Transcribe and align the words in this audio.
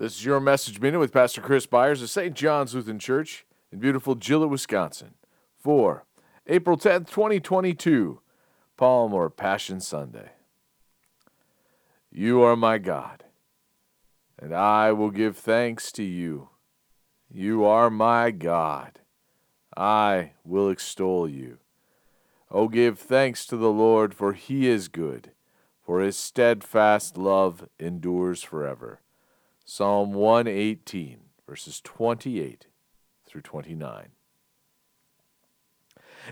This 0.00 0.16
is 0.16 0.24
your 0.24 0.40
message 0.40 0.80
minute 0.80 0.98
with 0.98 1.12
Pastor 1.12 1.40
Chris 1.40 1.66
Byars 1.66 2.02
of 2.02 2.10
St. 2.10 2.34
John's 2.34 2.74
Lutheran 2.74 2.98
Church 2.98 3.46
in 3.70 3.78
beautiful 3.78 4.16
Gillett, 4.16 4.50
Wisconsin. 4.50 5.14
For 5.56 6.04
April 6.46 6.76
10th, 6.76 7.08
2022, 7.10 8.20
Palm 8.76 9.12
or 9.12 9.28
Passion 9.30 9.80
Sunday. 9.80 10.30
You 12.10 12.42
are 12.42 12.56
my 12.56 12.78
God, 12.78 13.24
and 14.38 14.54
I 14.54 14.90
will 14.92 15.10
give 15.10 15.36
thanks 15.36 15.92
to 15.92 16.02
you. 16.02 16.48
You 17.30 17.64
are 17.64 17.90
my 17.90 18.30
God. 18.30 19.00
I 19.76 20.32
will 20.44 20.70
extol 20.70 21.28
you. 21.28 21.58
O 22.50 22.66
give 22.66 22.98
thanks 22.98 23.46
to 23.46 23.56
the 23.56 23.70
Lord, 23.70 24.14
for 24.14 24.32
he 24.32 24.66
is 24.66 24.88
good, 24.88 25.30
for 25.80 26.00
his 26.00 26.16
steadfast 26.16 27.16
love 27.16 27.68
endures 27.78 28.42
forever. 28.42 29.02
Psalm 29.64 30.14
118, 30.14 31.20
verses 31.46 31.80
28 31.82 32.66
through 33.24 33.42
29. 33.42 34.08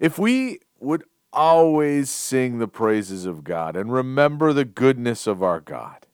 If 0.00 0.18
we 0.18 0.60
would 0.78 1.04
always 1.32 2.08
sing 2.10 2.58
the 2.58 2.68
praises 2.68 3.26
of 3.26 3.44
God 3.44 3.76
and 3.76 3.92
remember 3.92 4.52
the 4.52 4.64
goodness 4.64 5.26
of 5.26 5.42
our 5.42 5.60
God, 5.60 6.06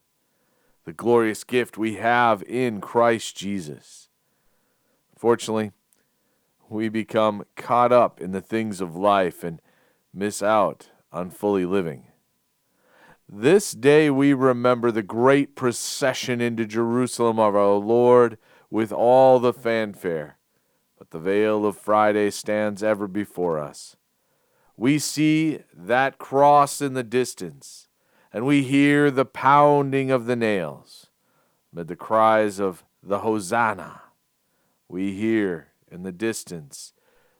the 0.85 0.93
glorious 0.93 1.43
gift 1.43 1.77
we 1.77 1.95
have 1.95 2.43
in 2.43 2.81
Christ 2.81 3.37
Jesus. 3.37 4.09
Fortunately, 5.17 5.71
we 6.69 6.89
become 6.89 7.45
caught 7.55 7.91
up 7.91 8.19
in 8.19 8.31
the 8.31 8.41
things 8.41 8.81
of 8.81 8.95
life 8.95 9.43
and 9.43 9.61
miss 10.13 10.43
out 10.43 10.89
on 11.11 11.29
fully 11.29 11.65
living. 11.65 12.07
This 13.29 13.71
day 13.71 14.09
we 14.09 14.33
remember 14.33 14.91
the 14.91 15.01
great 15.01 15.55
procession 15.55 16.41
into 16.41 16.65
Jerusalem 16.65 17.39
of 17.39 17.55
our 17.55 17.75
Lord 17.75 18.37
with 18.69 18.91
all 18.91 19.39
the 19.39 19.53
fanfare, 19.53 20.37
the 21.13 21.19
veil 21.19 21.63
of 21.63 21.77
Friday 21.77 22.31
stands 22.31 22.81
ever 22.81 23.07
before 23.07 23.59
us. 23.59 23.95
We 24.75 24.97
see 24.97 25.59
that 25.71 26.17
cross 26.17 26.81
in 26.81 26.95
the 26.95 27.03
distance, 27.03 27.87
and 28.33 28.47
we 28.47 28.63
hear 28.63 29.11
the 29.11 29.23
pounding 29.23 30.09
of 30.09 30.25
the 30.25 30.35
nails. 30.35 31.11
Amid 31.71 31.87
the 31.87 31.95
cries 31.95 32.59
of 32.59 32.83
the 33.03 33.19
Hosanna, 33.19 34.01
we 34.89 35.13
hear 35.13 35.67
in 35.87 36.01
the 36.01 36.11
distance 36.11 36.93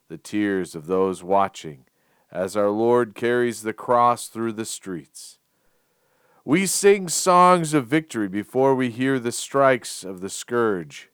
the 0.08 0.20
tears 0.20 0.76
of 0.76 0.86
those 0.86 1.24
watching 1.24 1.86
as 2.32 2.56
our 2.56 2.70
Lord 2.70 3.16
carries 3.16 3.64
the 3.64 3.74
cross 3.74 4.28
through 4.28 4.54
the 4.54 4.66
streets. 4.66 5.40
We 6.46 6.68
sing 6.68 7.10
songs 7.10 7.74
of 7.74 7.88
victory 7.88 8.28
before 8.28 8.76
we 8.76 8.92
hear 8.92 9.18
the 9.18 9.32
strikes 9.32 10.04
of 10.04 10.22
the 10.22 10.30
scourge. 10.30 11.10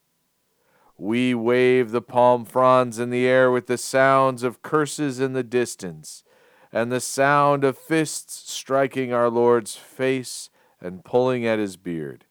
We 1.00 1.34
wave 1.34 1.92
the 1.92 2.02
palm 2.02 2.46
fronds 2.46 3.00
in 3.00 3.10
the 3.10 3.26
air 3.26 3.50
with 3.50 3.68
the 3.68 3.78
sounds 3.78 4.44
of 4.44 4.62
curses 4.62 5.20
in 5.20 5.34
the 5.34 5.44
distance, 5.44 6.24
and 6.72 6.92
the 6.92 7.00
sound 7.00 7.64
of 7.64 7.78
fists 7.78 8.52
striking 8.52 9.14
our 9.14 9.30
Lord's 9.30 9.76
face 9.76 10.50
and 10.82 11.04
pulling 11.04 11.46
at 11.46 11.60
his 11.60 11.78
beard. 11.78 12.26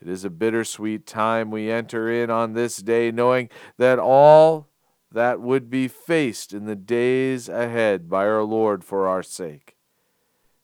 It 0.00 0.08
is 0.08 0.24
a 0.24 0.30
bittersweet 0.30 1.06
time 1.06 1.50
we 1.50 1.70
enter 1.70 2.10
in 2.10 2.30
on 2.30 2.52
this 2.52 2.78
day, 2.78 3.10
knowing 3.10 3.48
that 3.78 3.98
all 3.98 4.68
that 5.10 5.40
would 5.40 5.68
be 5.68 5.88
faced 5.88 6.52
in 6.52 6.66
the 6.66 6.76
days 6.76 7.48
ahead 7.48 8.08
by 8.08 8.26
our 8.26 8.42
Lord 8.42 8.84
for 8.84 9.08
our 9.08 9.22
sake 9.22 9.76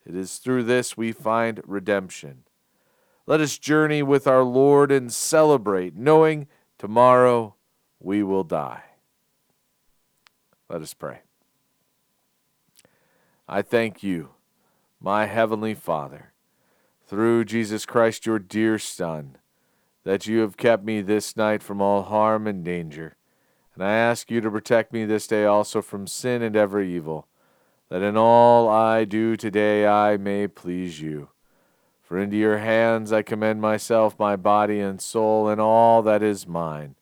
it 0.04 0.16
is 0.16 0.38
through 0.38 0.64
this 0.64 0.96
we 0.96 1.12
find 1.12 1.60
redemption. 1.64 2.44
Let 3.26 3.40
us 3.40 3.58
journey 3.58 4.02
with 4.02 4.26
our 4.26 4.42
Lord 4.42 4.90
and 4.90 5.12
celebrate, 5.12 5.94
knowing 5.94 6.48
tomorrow 6.82 7.54
we 8.00 8.24
will 8.24 8.42
die. 8.42 8.82
Let 10.68 10.82
us 10.82 10.94
pray. 10.94 11.20
I 13.48 13.62
thank 13.62 14.02
you, 14.02 14.30
my 15.00 15.26
heavenly 15.26 15.74
Father, 15.74 16.32
through 17.06 17.44
Jesus 17.44 17.86
Christ, 17.86 18.26
your 18.26 18.40
dear 18.40 18.80
Son, 18.80 19.36
that 20.02 20.26
you 20.26 20.40
have 20.40 20.56
kept 20.56 20.84
me 20.84 21.02
this 21.02 21.36
night 21.36 21.62
from 21.62 21.80
all 21.80 22.02
harm 22.02 22.48
and 22.48 22.64
danger. 22.64 23.14
And 23.76 23.84
I 23.84 23.92
ask 23.92 24.28
you 24.28 24.40
to 24.40 24.50
protect 24.50 24.92
me 24.92 25.04
this 25.04 25.28
day 25.28 25.44
also 25.44 25.82
from 25.82 26.08
sin 26.08 26.42
and 26.42 26.56
every 26.56 26.92
evil 26.92 27.28
that 27.90 28.02
in 28.02 28.16
all 28.16 28.68
I 28.68 29.04
do 29.04 29.36
today 29.36 29.86
I 29.86 30.16
may 30.16 30.48
please 30.48 31.00
you. 31.00 31.28
For 32.12 32.18
into 32.18 32.36
your 32.36 32.58
hands 32.58 33.10
I 33.10 33.22
commend 33.22 33.62
myself, 33.62 34.18
my 34.18 34.36
body 34.36 34.80
and 34.80 35.00
soul, 35.00 35.48
and 35.48 35.58
all 35.58 36.02
that 36.02 36.22
is 36.22 36.46
mine. 36.46 36.94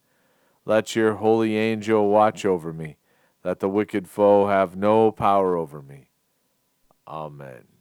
Let 0.64 0.94
your 0.94 1.14
holy 1.14 1.56
angel 1.56 2.08
watch 2.08 2.44
over 2.44 2.72
me, 2.72 2.96
that 3.42 3.58
the 3.58 3.68
wicked 3.68 4.06
foe 4.06 4.46
have 4.46 4.76
no 4.76 5.10
power 5.10 5.56
over 5.56 5.82
me. 5.82 6.10
Amen. 7.08 7.79